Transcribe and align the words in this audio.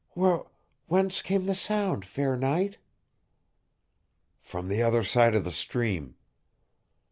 "Wh... 0.19 0.39
whence 0.87 1.21
came 1.21 1.45
the 1.45 1.53
sound, 1.53 2.05
fair 2.05 2.35
knight?" 2.35 2.79
"From 4.41 4.67
the 4.67 4.81
other 4.81 5.03
side 5.03 5.35
of 5.35 5.43
the 5.43 5.51
stream." 5.51 6.15